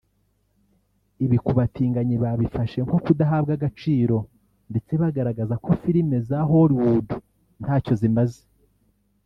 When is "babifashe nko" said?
2.23-2.97